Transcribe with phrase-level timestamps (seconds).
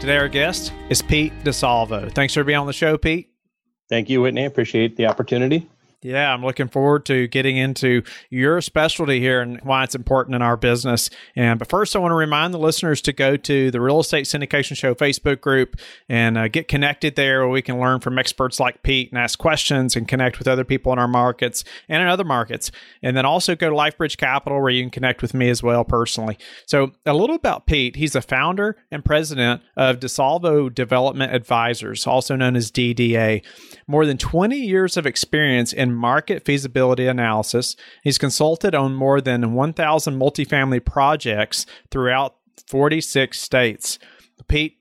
[0.00, 2.12] Today, our guest is Pete DiSalvo.
[2.12, 3.30] Thanks for being on the show, Pete.
[3.88, 4.44] Thank you, Whitney.
[4.44, 5.68] Appreciate the opportunity.
[6.06, 10.42] Yeah, I'm looking forward to getting into your specialty here and why it's important in
[10.42, 11.10] our business.
[11.34, 14.26] And but first, I want to remind the listeners to go to the Real Estate
[14.26, 15.74] Syndication Show Facebook group
[16.08, 19.36] and uh, get connected there, where we can learn from experts like Pete and ask
[19.36, 22.70] questions and connect with other people in our markets and in other markets.
[23.02, 25.84] And then also go to LifeBridge Capital, where you can connect with me as well
[25.84, 26.38] personally.
[26.66, 27.96] So a little about Pete.
[27.96, 33.42] He's the founder and president of DiSalvo Development Advisors, also known as DDA.
[33.88, 37.76] More than 20 years of experience in market feasibility analysis.
[38.02, 43.98] He's consulted on more than 1,000 multifamily projects throughout 46 states.
[44.48, 44.78] Pete,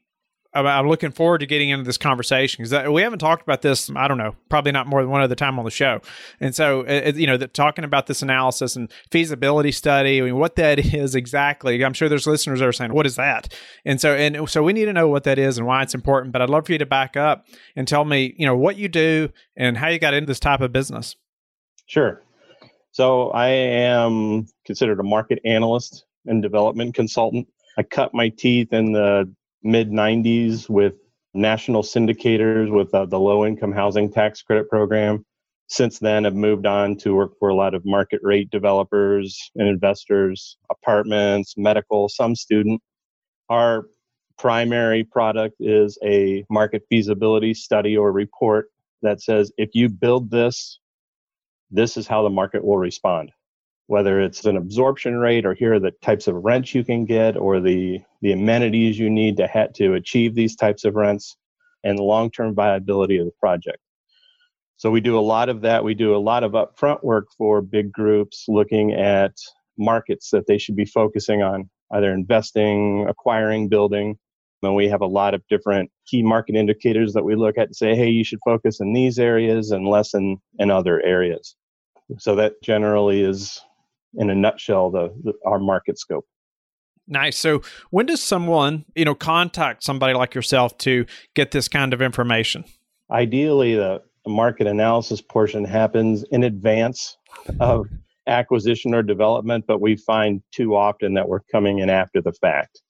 [0.56, 3.90] I'm looking forward to getting into this conversation because we haven't talked about this.
[3.96, 6.02] I don't know, probably not more than one other time on the show.
[6.40, 10.38] And so, it, you know, the, talking about this analysis and feasibility study, I mean,
[10.38, 11.84] what that is exactly.
[11.84, 14.74] I'm sure there's listeners that are saying, "What is that?" And so, and so we
[14.74, 16.32] need to know what that is and why it's important.
[16.32, 17.46] But I'd love for you to back up
[17.76, 20.62] and tell me, you know, what you do and how you got into this type
[20.62, 21.16] of business.
[21.88, 22.22] Sure.
[22.92, 27.48] So I am considered a market analyst and development consultant.
[27.78, 29.30] I cut my teeth in the
[29.66, 30.94] mid 90s with
[31.34, 35.26] national syndicators with uh, the low income housing tax credit program.
[35.68, 39.68] Since then, I've moved on to work for a lot of market rate developers and
[39.68, 42.80] investors, apartments, medical, some student.
[43.50, 43.88] Our
[44.38, 48.68] primary product is a market feasibility study or report
[49.02, 50.80] that says if you build this,
[51.72, 53.32] this is how the market will respond
[53.88, 57.38] whether it's an absorption rate or here are the types of rents you can get
[57.38, 61.38] or the, the amenities you need to, ha- to achieve these types of rents
[61.84, 63.78] and the long-term viability of the project.
[64.78, 65.84] So we do a lot of that.
[65.84, 69.34] We do a lot of upfront work for big groups looking at
[69.78, 74.18] markets that they should be focusing on, either investing, acquiring, building.
[74.64, 77.76] And we have a lot of different key market indicators that we look at and
[77.76, 81.56] say, hey, you should focus in these areas and less in, in other areas.
[82.18, 83.62] So that generally is
[84.18, 86.26] in a nutshell the, the, our market scope.
[87.08, 87.38] Nice.
[87.38, 87.62] So
[87.92, 91.06] when does someone you know contact somebody like yourself to
[91.36, 92.66] get this kind of information?
[93.12, 97.16] Ideally the market analysis portion happens in advance
[97.60, 97.86] of
[98.28, 102.82] acquisition or development but we find too often that we're coming in after the fact.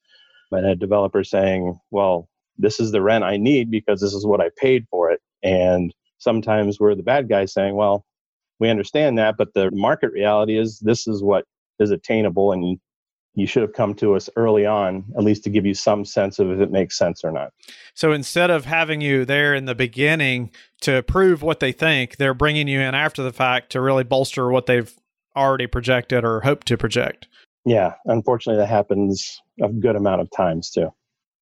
[0.51, 4.41] And a developer saying well this is the rent i need because this is what
[4.41, 8.05] i paid for it and sometimes we're the bad guy saying well
[8.59, 11.45] we understand that, but the market reality is this is what
[11.79, 12.79] is attainable, and
[13.33, 16.39] you should have come to us early on, at least to give you some sense
[16.39, 17.51] of if it makes sense or not.
[17.93, 20.51] So instead of having you there in the beginning
[20.81, 24.49] to prove what they think, they're bringing you in after the fact to really bolster
[24.49, 24.93] what they've
[25.35, 27.27] already projected or hoped to project.
[27.65, 30.93] Yeah, unfortunately, that happens a good amount of times too.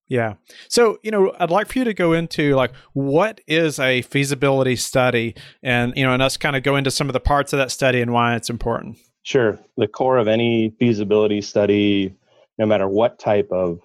[0.07, 0.33] Yeah.
[0.67, 4.75] So, you know, I'd like for you to go into like what is a feasibility
[4.75, 7.57] study and, you know, and us kind of go into some of the parts of
[7.57, 8.97] that study and why it's important.
[9.23, 9.57] Sure.
[9.77, 12.13] The core of any feasibility study,
[12.57, 13.79] no matter what type of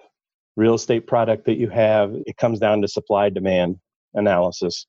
[0.57, 3.79] real estate product that you have, it comes down to supply demand
[4.13, 4.85] analysis.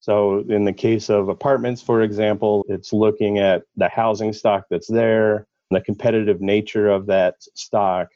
[0.00, 4.90] So, in the case of apartments, for example, it's looking at the housing stock that's
[4.90, 8.08] there, the competitive nature of that stock,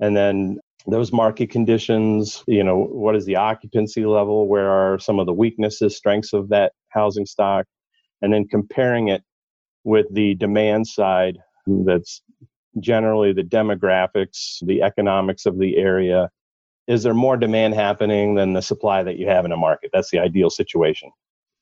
[0.00, 4.48] and then those market conditions you know what is the occupancy level?
[4.48, 7.66] Where are some of the weaknesses strengths of that housing stock?
[8.22, 9.22] And then comparing it
[9.84, 12.22] with the demand side that's
[12.80, 16.30] generally the demographics the economics of the area.
[16.86, 19.90] Is there more demand happening than the supply that you have in a market?
[19.92, 21.10] That's the ideal situation.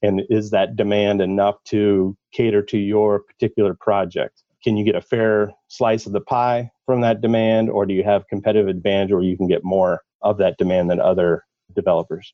[0.03, 5.01] And is that demand enough to cater to your particular project can you get a
[5.01, 9.23] fair slice of the pie from that demand, or do you have competitive advantage where
[9.23, 11.45] you can get more of that demand than other
[11.75, 12.33] developers?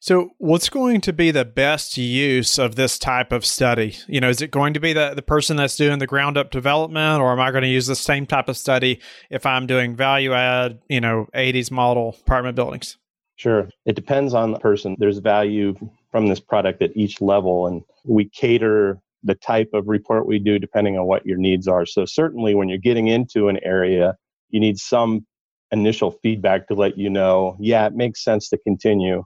[0.00, 3.96] So, what's going to be the best use of this type of study?
[4.06, 6.52] You know, is it going to be the, the person that's doing the ground up
[6.52, 9.96] development, or am I going to use the same type of study if I'm doing
[9.96, 12.96] value add, you know, 80s model apartment buildings?
[13.34, 13.68] Sure.
[13.86, 14.94] It depends on the person.
[14.98, 15.74] There's value
[16.12, 20.58] from this product at each level, and we cater the type of report we do
[20.58, 21.86] depending on what your needs are.
[21.86, 24.16] So certainly when you're getting into an area,
[24.50, 25.26] you need some
[25.72, 29.24] initial feedback to let you know, yeah, it makes sense to continue.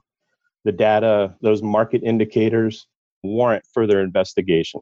[0.63, 2.87] the data, those market indicators
[3.23, 4.81] warrant further investigation.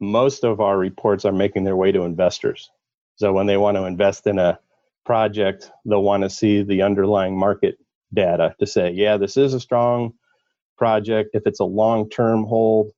[0.00, 2.70] Most of our reports are making their way to investors.
[3.16, 4.58] So when they want to invest in a
[5.06, 7.76] project, they'll want to see the underlying market
[8.12, 10.14] data to say, yeah, this is a strong
[10.76, 11.30] project.
[11.34, 12.90] If it's a long term hold,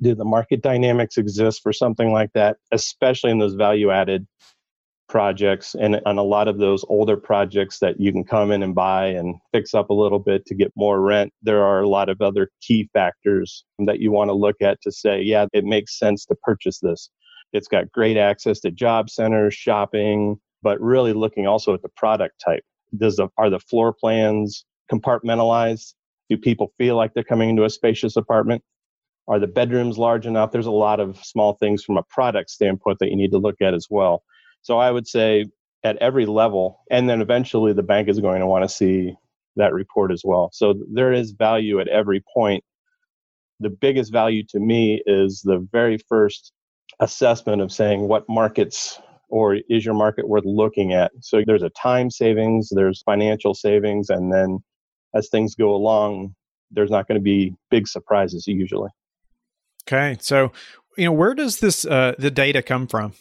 [0.00, 4.26] do the market dynamics exist for something like that, especially in those value added
[5.08, 8.74] projects and on a lot of those older projects that you can come in and
[8.74, 11.32] buy and fix up a little bit to get more rent?
[11.42, 14.92] There are a lot of other key factors that you want to look at to
[14.92, 17.08] say yeah it makes sense to purchase this.
[17.52, 22.42] It's got great access to job centers shopping but really looking also at the product
[22.44, 22.64] type.
[22.96, 25.94] Does the are the floor plans compartmentalized?
[26.28, 28.62] Do people feel like they're coming into a spacious apartment
[29.28, 32.98] are the bedrooms large enough there's a lot of small things from a product standpoint
[33.00, 34.22] that you need to look at as well
[34.62, 35.46] so I would say
[35.86, 39.14] at every level, and then eventually the bank is going to want to see
[39.54, 40.50] that report as well.
[40.52, 42.64] So there is value at every point.
[43.60, 46.52] The biggest value to me is the very first
[46.98, 51.12] assessment of saying what markets or is your market worth looking at.
[51.20, 54.58] So there's a time savings, there's financial savings, and then
[55.14, 56.34] as things go along,
[56.70, 58.90] there's not going to be big surprises usually.
[59.86, 60.52] Okay, so
[60.96, 63.12] you know where does this uh, the data come from?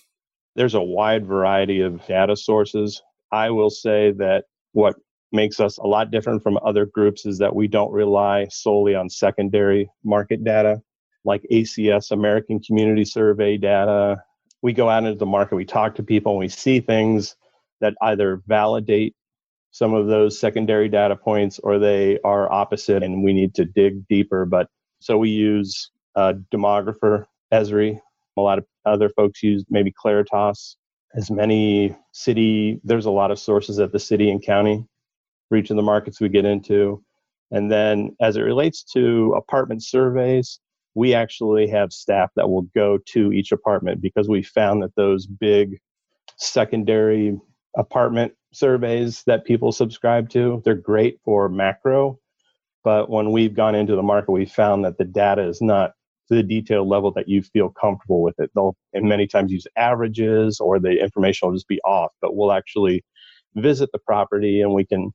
[0.56, 3.02] There's a wide variety of data sources.
[3.32, 4.96] I will say that what
[5.32, 9.10] makes us a lot different from other groups is that we don't rely solely on
[9.10, 10.82] secondary market data
[11.26, 14.18] like ACS, American Community Survey data.
[14.62, 17.36] We go out into the market, we talk to people, and we see things
[17.82, 19.16] that either validate
[19.72, 24.08] some of those secondary data points or they are opposite and we need to dig
[24.08, 24.46] deeper.
[24.46, 24.68] But
[25.00, 28.00] so we use a demographer, Esri,
[28.38, 30.76] a lot of other folks use maybe Claritas.
[31.16, 34.86] As many city, there's a lot of sources at the city and county
[35.48, 37.02] for each of the markets we get into.
[37.52, 40.60] And then as it relates to apartment surveys,
[40.96, 45.28] we actually have staff that will go to each apartment because we found that those
[45.28, 45.80] big
[46.38, 47.38] secondary
[47.78, 52.18] apartment surveys that people subscribe to, they're great for macro.
[52.84, 55.94] But when we've gone into the market, we found that the data is not
[56.28, 58.52] to the detail level that you feel comfortable with it.
[58.56, 62.52] They'll and many times use averages or the information will just be off, but we'll
[62.52, 63.04] actually
[63.56, 65.12] visit the property and we can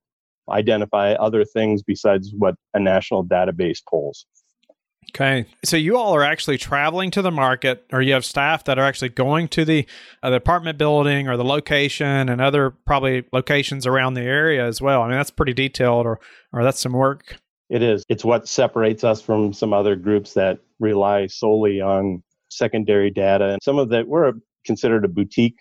[0.51, 4.27] identify other things besides what a national database pulls.
[5.11, 5.47] Okay.
[5.65, 8.85] So you all are actually traveling to the market or you have staff that are
[8.85, 9.87] actually going to the,
[10.23, 14.81] uh, the apartment building or the location and other probably locations around the area as
[14.81, 15.03] well.
[15.03, 16.21] I mean, that's pretty detailed or,
[16.53, 17.39] or that's some work.
[17.71, 18.05] It is.
[18.09, 23.51] It's what separates us from some other groups that rely solely on secondary data.
[23.51, 24.33] And some of that, we're
[24.67, 25.61] considered a boutique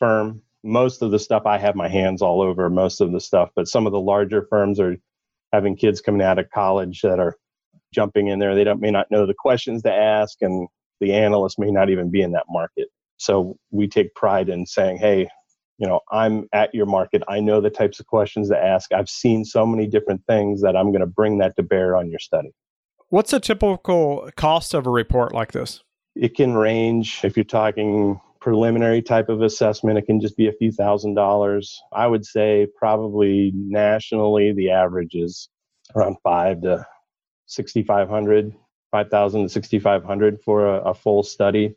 [0.00, 0.42] firm.
[0.64, 3.68] Most of the stuff I have my hands all over, most of the stuff, but
[3.68, 4.96] some of the larger firms are
[5.52, 7.36] having kids coming out of college that are
[7.94, 8.54] jumping in there.
[8.54, 10.68] They don't, may not know the questions to ask, and
[11.00, 12.88] the analyst may not even be in that market.
[13.16, 15.28] So we take pride in saying, hey,
[15.80, 17.22] you know i'm at your market.
[17.26, 18.92] I know the types of questions to ask.
[18.92, 22.08] I've seen so many different things that i'm going to bring that to bear on
[22.08, 22.52] your study.
[23.08, 25.82] What's a typical cost of a report like this?
[26.14, 30.52] It can range if you're talking preliminary type of assessment it can just be a
[30.52, 31.80] few thousand dollars.
[31.92, 35.48] I would say probably nationally the average is
[35.96, 36.86] around five to
[37.46, 38.54] 6500
[38.92, 41.74] 5000 to 6500 for a, a full study.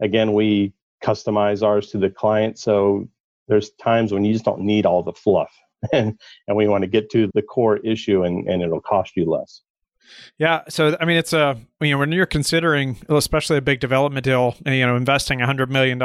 [0.00, 3.06] Again we customize ours to the client so
[3.48, 5.52] there's times when you just don't need all the fluff.
[5.92, 9.26] And and we want to get to the core issue and and it'll cost you
[9.26, 9.60] less
[10.38, 10.62] yeah.
[10.68, 14.56] So, I mean, it's a, you know, when you're considering, especially a big development deal,
[14.66, 15.98] you know, investing a $100 million,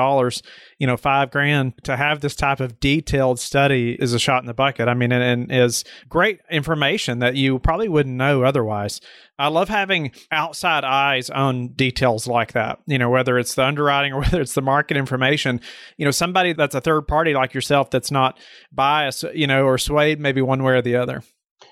[0.77, 4.47] you know, five grand to have this type of detailed study is a shot in
[4.47, 4.87] the bucket.
[4.87, 9.01] I mean, and, and is great information that you probably wouldn't know otherwise.
[9.39, 14.13] I love having outside eyes on details like that, you know, whether it's the underwriting
[14.13, 15.61] or whether it's the market information,
[15.97, 18.37] you know, somebody that's a third party like yourself that's not
[18.71, 21.23] biased, you know, or swayed maybe one way or the other.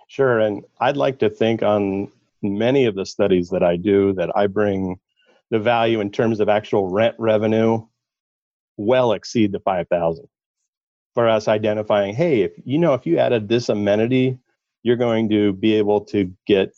[0.08, 0.40] Sure.
[0.40, 2.10] And I'd like to think on
[2.42, 5.00] many of the studies that I do that I bring
[5.52, 7.86] the value in terms of actual rent revenue
[8.78, 10.26] well exceed the 5000
[11.14, 14.38] for us identifying hey if you know if you added this amenity
[14.84, 16.74] you're going to be able to get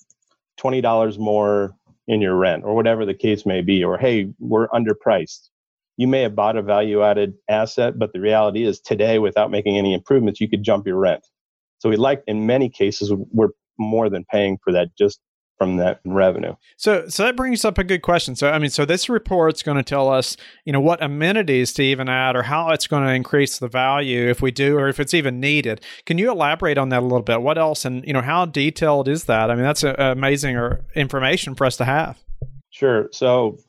[0.59, 1.75] $20 more
[2.07, 5.49] in your rent or whatever the case may be or hey we're underpriced.
[5.97, 9.77] You may have bought a value added asset but the reality is today without making
[9.77, 11.25] any improvements you could jump your rent.
[11.79, 15.19] So we like in many cases we're more than paying for that just
[15.59, 16.55] from that revenue.
[16.77, 18.35] So, so that brings up a good question.
[18.35, 21.83] So, I mean, so this report's going to tell us, you know, what amenities to
[21.83, 25.01] even add, or how it's going to increase the value if we do, or if
[25.01, 25.81] it's even needed.
[26.05, 27.41] Can you elaborate on that a little bit?
[27.41, 29.51] What else, and you know, how detailed is that?
[29.51, 32.17] I mean, that's a, amazing or information for us to have.
[32.69, 33.09] Sure.
[33.11, 33.59] So,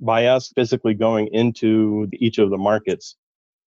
[0.00, 3.14] by us physically going into each of the markets,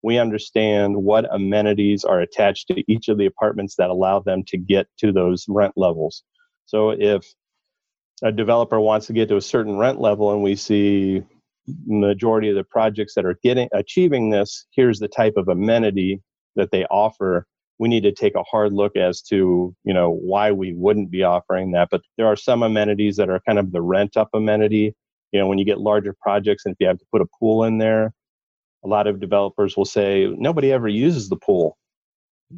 [0.03, 4.57] we understand what amenities are attached to each of the apartments that allow them to
[4.57, 6.21] get to those rent levels.
[6.65, 7.25] So if
[8.23, 11.21] a developer wants to get to a certain rent level and we see
[11.85, 16.21] majority of the projects that are getting achieving this here's the type of amenity
[16.55, 17.45] that they offer.
[17.79, 21.23] We need to take a hard look as to you know why we wouldn't be
[21.23, 24.95] offering that but there are some amenities that are kind of the rent up amenity.
[25.31, 27.63] You know when you get larger projects and if you have to put a pool
[27.63, 28.13] in there
[28.83, 31.77] a lot of developers will say nobody ever uses the pool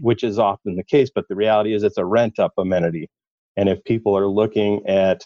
[0.01, 3.09] which is often the case but the reality is it's a rent up amenity.
[3.55, 5.25] And if people are looking at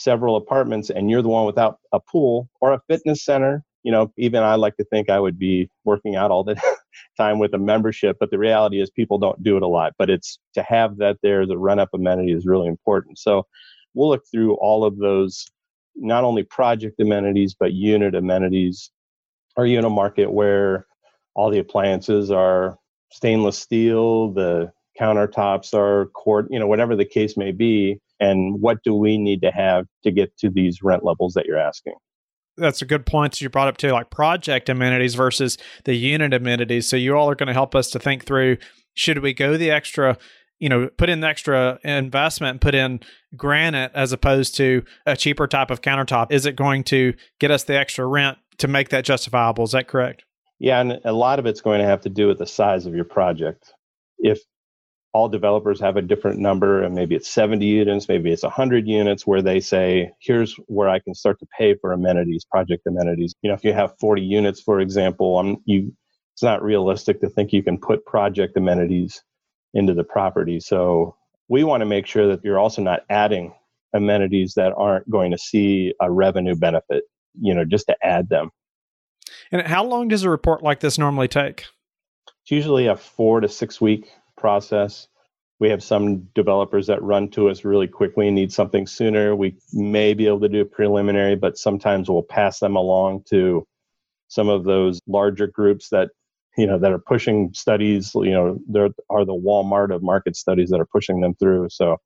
[0.00, 4.12] several apartments and you're the one without a pool or a fitness center, you know,
[4.16, 6.60] even I like to think I would be working out all the
[7.16, 9.94] time with a membership, but the reality is people don't do it a lot.
[9.98, 13.18] But it's to have that there, the run up amenity is really important.
[13.18, 13.46] So
[13.94, 15.46] we'll look through all of those,
[15.96, 18.90] not only project amenities, but unit amenities.
[19.56, 20.86] Are you in a market where
[21.34, 22.76] all the appliances are
[23.12, 28.78] stainless steel, the countertops are quartz, you know, whatever the case may be, and what
[28.84, 31.94] do we need to have to get to these rent levels that you're asking?
[32.56, 36.34] That's a good point that you brought up too, like project amenities versus the unit
[36.34, 36.86] amenities.
[36.86, 38.58] So you all are going to help us to think through:
[38.94, 40.18] should we go the extra?
[40.58, 43.00] You know, put in the extra investment and put in
[43.34, 46.30] granite as opposed to a cheaper type of countertop.
[46.30, 49.64] Is it going to get us the extra rent to make that justifiable?
[49.64, 50.24] Is that correct?
[50.58, 52.94] Yeah, and a lot of it's going to have to do with the size of
[52.94, 53.72] your project.
[54.18, 54.40] If
[55.12, 59.26] all developers have a different number and maybe it's 70 units maybe it's 100 units
[59.26, 63.34] where they say here's where i can start to pay for amenities project amenities.
[63.42, 65.92] You know if you have 40 units for example I'm, you
[66.40, 69.22] it's not realistic to think you can put project amenities
[69.74, 70.58] into the property.
[70.58, 71.14] So
[71.48, 73.52] we want to make sure that you're also not adding
[73.94, 77.04] amenities that aren't going to see a revenue benefit
[77.38, 78.50] you know just to add them.
[79.52, 81.66] And how long does a report like this normally take?
[82.42, 85.06] It's usually a four to six week process.
[85.60, 89.36] We have some developers that run to us really quickly and need something sooner.
[89.36, 93.66] We may be able to do a preliminary, but sometimes we'll pass them along to
[94.28, 96.08] some of those larger groups that
[96.56, 98.12] you know that are pushing studies.
[98.14, 101.68] You know, there are the Walmart of market studies that are pushing them through.
[101.70, 101.98] So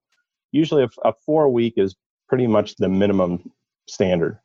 [0.51, 1.95] usually a, a four week is
[2.29, 3.53] pretty much the minimum
[3.87, 4.39] standard.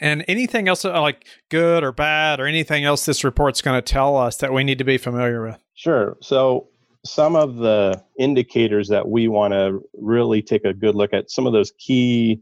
[0.00, 3.82] And anything else uh, like good or bad or anything else this report's going to
[3.82, 5.58] tell us that we need to be familiar with?
[5.74, 6.16] Sure.
[6.20, 6.68] So
[7.04, 11.46] some of the indicators that we want to really take a good look at, some
[11.46, 12.40] of those key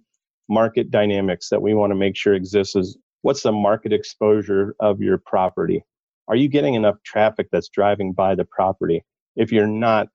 [0.49, 5.01] market dynamics that we want to make sure exists is what's the market exposure of
[5.01, 5.85] your property?
[6.29, 9.05] Are you getting enough traffic that's driving by the property?
[9.35, 10.09] If you're not,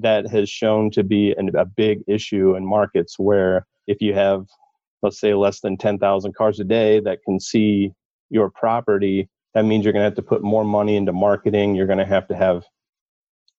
[0.00, 4.46] that has shown to be an, a big issue in markets where if you have,
[5.02, 7.92] let's say, less than 10,000 cars a day that can see
[8.30, 11.74] your property, that means you're going to have to put more money into marketing.
[11.74, 12.64] You're going to have to have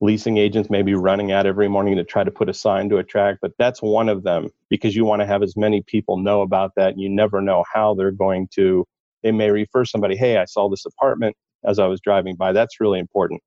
[0.01, 2.97] leasing agents may be running out every morning to try to put a sign to
[2.97, 6.41] attract, but that's one of them because you want to have as many people know
[6.41, 6.97] about that.
[6.97, 8.85] You never know how they're going to,
[9.23, 12.51] they may refer somebody, hey, I saw this apartment as I was driving by.
[12.51, 13.41] That's really important.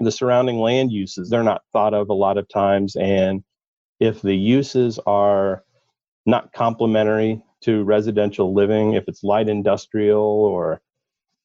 [0.00, 2.96] The surrounding land uses, they're not thought of a lot of times.
[2.96, 3.44] And
[4.00, 5.62] if the uses are
[6.26, 10.80] not complementary to residential living, if it's light industrial or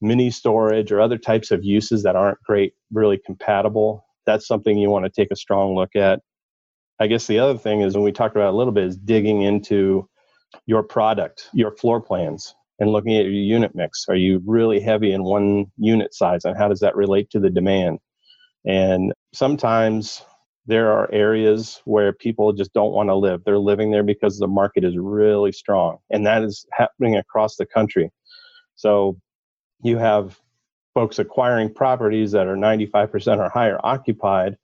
[0.01, 4.89] mini storage or other types of uses that aren't great, really compatible, that's something you
[4.89, 6.21] want to take a strong look at.
[6.99, 9.41] I guess the other thing is when we talked about a little bit is digging
[9.41, 10.07] into
[10.65, 14.05] your product, your floor plans, and looking at your unit mix.
[14.09, 17.49] Are you really heavy in one unit size, and how does that relate to the
[17.49, 17.99] demand?
[18.65, 20.23] And sometimes
[20.65, 23.41] there are areas where people just don't want to live.
[23.43, 27.65] They're living there because the market is really strong, and that is happening across the
[27.65, 28.11] country.
[28.75, 29.17] So
[29.83, 30.39] you have
[30.93, 34.57] folks acquiring properties that are 95% or higher occupied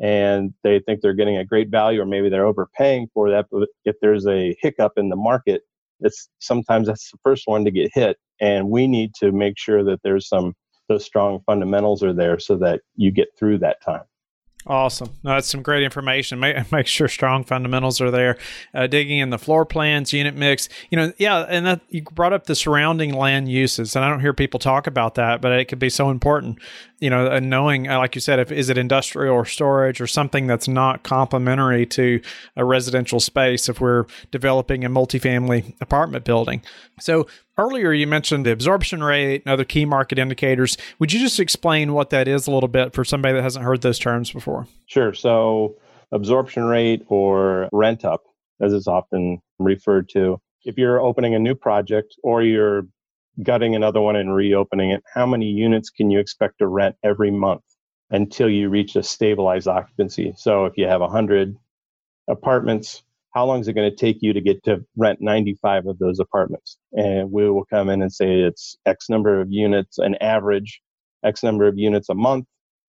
[0.00, 3.68] and they think they're getting a great value or maybe they're overpaying for that but
[3.84, 5.62] if there's a hiccup in the market
[6.00, 9.82] it's sometimes that's the first one to get hit and we need to make sure
[9.82, 10.54] that there's some
[10.88, 14.04] those strong fundamentals are there so that you get through that time
[14.68, 15.14] Awesome.
[15.24, 16.38] No, that's some great information.
[16.38, 18.36] Make, make sure strong fundamentals are there.
[18.74, 20.68] Uh, digging in the floor plans, unit mix.
[20.90, 24.20] You know, yeah, and that you brought up the surrounding land uses, and I don't
[24.20, 26.58] hear people talk about that, but it could be so important.
[27.00, 30.48] You know, knowing, uh, like you said, if is it industrial or storage or something
[30.48, 32.20] that's not complementary to
[32.56, 36.60] a residential space if we're developing a multifamily apartment building.
[36.98, 40.76] So earlier you mentioned the absorption rate and other key market indicators.
[40.98, 43.82] Would you just explain what that is a little bit for somebody that hasn't heard
[43.82, 44.66] those terms before?
[44.86, 45.14] Sure.
[45.14, 45.76] So
[46.10, 48.22] absorption rate or rent up,
[48.60, 50.40] as it's often referred to.
[50.64, 52.86] If you're opening a new project or you're
[53.42, 57.30] gutting another one and reopening it, how many units can you expect to rent every
[57.30, 57.62] month
[58.10, 60.32] until you reach a stabilized occupancy?
[60.36, 61.56] So if you have 100
[62.28, 63.02] apartments,
[63.34, 66.18] how long is it going to take you to get to rent 95 of those
[66.18, 66.78] apartments?
[66.92, 70.80] And we will come in and say it's X number of units, an average
[71.24, 72.46] X number of units a month,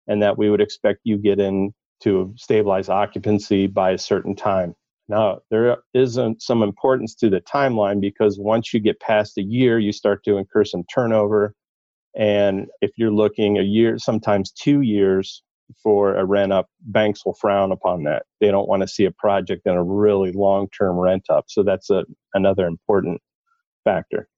[0.08, 4.74] and that we would expect you get in to stabilize occupancy by a certain time.
[5.10, 9.80] Now, there isn't some importance to the timeline because once you get past a year,
[9.80, 11.56] you start to incur some turnover.
[12.16, 15.42] And if you're looking a year, sometimes two years
[15.82, 18.24] for a rent up, banks will frown upon that.
[18.39, 21.46] They don't want to see a project in a really long term rent up.
[21.48, 23.20] So that's a, another important
[23.84, 24.30] factor.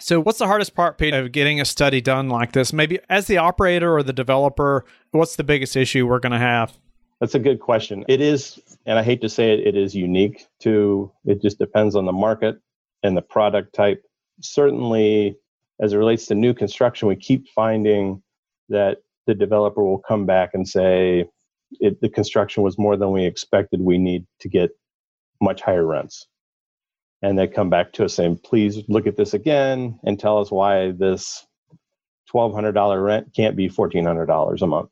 [0.00, 2.72] So, what's the hardest part, Pete, of getting a study done like this?
[2.72, 6.78] Maybe as the operator or the developer, what's the biggest issue we're going to have?
[7.20, 8.04] That's a good question.
[8.08, 11.96] It is, and I hate to say it, it is unique to, it just depends
[11.96, 12.60] on the market
[13.02, 14.02] and the product type.
[14.40, 15.36] Certainly,
[15.80, 18.22] as it relates to new construction, we keep finding
[18.68, 21.26] that the developer will come back and say,
[21.80, 23.80] it, the construction was more than we expected.
[23.80, 24.70] We need to get
[25.40, 26.26] much higher rents.
[27.20, 30.52] And they come back to us saying, please look at this again and tell us
[30.52, 31.44] why this
[32.32, 34.90] $1,200 rent can't be $1,400 a month.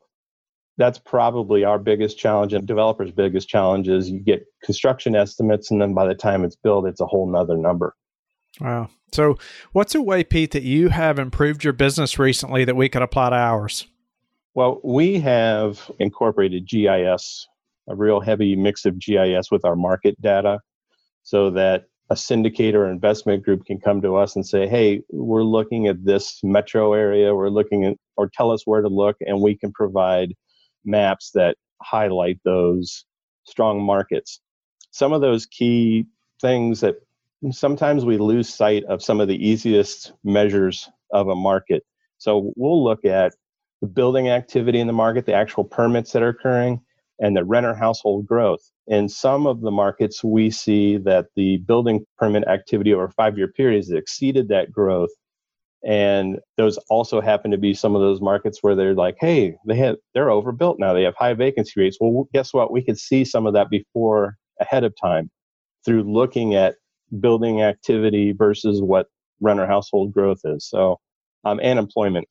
[0.77, 5.81] That's probably our biggest challenge and developers' biggest challenge is you get construction estimates and
[5.81, 7.95] then by the time it's built, it's a whole nother number.
[8.59, 8.89] Wow.
[9.11, 9.37] So,
[9.71, 13.29] what's a way, Pete, that you have improved your business recently that we could apply
[13.29, 13.87] to ours?
[14.53, 17.47] Well, we have incorporated GIS,
[17.87, 20.59] a real heavy mix of GIS with our market data,
[21.23, 25.43] so that a syndicator or investment group can come to us and say, hey, we're
[25.43, 29.41] looking at this metro area, we're looking at, or tell us where to look, and
[29.41, 30.33] we can provide
[30.87, 33.05] maps that highlight those
[33.43, 34.41] strong markets.
[34.91, 36.07] Some of those key
[36.41, 36.95] things that
[37.51, 41.83] sometimes we lose sight of some of the easiest measures of a market.
[42.17, 43.33] So we'll look at
[43.81, 46.81] the building activity in the market, the actual permits that are occurring,
[47.19, 48.71] and the renter household growth.
[48.87, 53.47] In some of the markets, we see that the building permit activity over five year
[53.47, 55.09] period has exceeded that growth.
[55.85, 59.75] And those also happen to be some of those markets where they're like, hey, they
[59.77, 60.93] have they're overbuilt now.
[60.93, 61.97] They have high vacancy rates.
[61.99, 62.71] Well, guess what?
[62.71, 65.29] We could see some of that before ahead of time
[65.85, 66.75] through looking at
[67.19, 69.07] building activity versus what
[69.39, 70.67] renter household growth is.
[70.67, 70.99] So,
[71.45, 72.27] um, and employment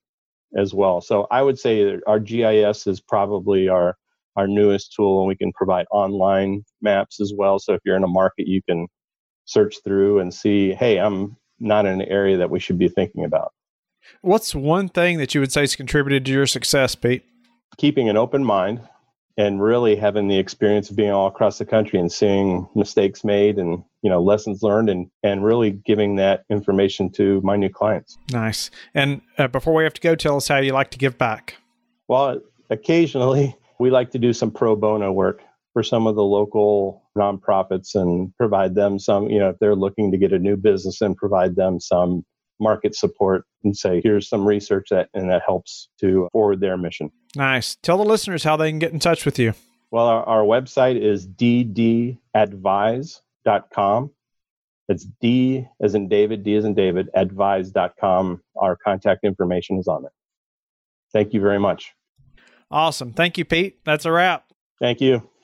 [0.57, 1.01] as well.
[1.01, 3.97] So I would say our GIS is probably our
[4.37, 7.59] our newest tool, and we can provide online maps as well.
[7.59, 8.87] So if you're in a market, you can
[9.47, 13.53] search through and see, hey, I'm not an area that we should be thinking about.
[14.21, 17.25] What's one thing that you would say has contributed to your success, Pete?
[17.77, 18.81] Keeping an open mind
[19.37, 23.59] and really having the experience of being all across the country and seeing mistakes made
[23.59, 28.17] and you know lessons learned and and really giving that information to my new clients
[28.33, 31.19] nice and uh, before we have to go tell us how you like to give
[31.19, 31.57] back
[32.09, 32.41] well
[32.71, 35.43] occasionally we like to do some pro bono work
[35.77, 40.11] for some of the local nonprofits and provide them some you know if they're looking
[40.11, 42.25] to get a new business and provide them some
[42.59, 47.11] market support and say here's some research that and that helps to forward their mission
[47.37, 47.77] Nice.
[47.83, 49.53] Tell the listeners how they can get in touch with you.
[49.91, 54.11] Well, our, our website is ddadvise.com.
[54.89, 58.43] It's D as in David, D as in David, advise.com.
[58.57, 60.13] Our contact information is on it.
[61.13, 61.93] Thank you very much.
[62.71, 63.13] Awesome.
[63.13, 63.85] Thank you, Pete.
[63.85, 64.47] That's a wrap.
[64.81, 65.29] Thank you.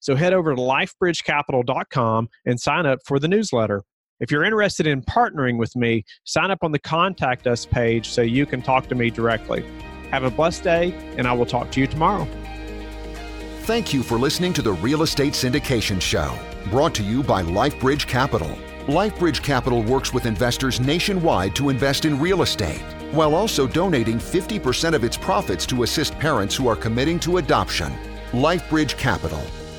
[0.00, 3.82] So head over to lifebridgecapital.com and sign up for the newsletter.
[4.20, 8.20] If you're interested in partnering with me, sign up on the Contact Us page so
[8.20, 9.64] you can talk to me directly.
[10.10, 12.26] Have a blessed day, and I will talk to you tomorrow.
[13.62, 16.36] Thank you for listening to the Real Estate Syndication Show,
[16.70, 18.48] brought to you by LifeBridge Capital.
[18.86, 22.82] LifeBridge Capital works with investors nationwide to invest in real estate,
[23.12, 27.92] while also donating 50% of its profits to assist parents who are committing to adoption.
[28.32, 29.42] LifeBridge Capital,